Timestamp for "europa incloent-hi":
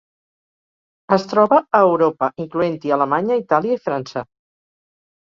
1.91-2.97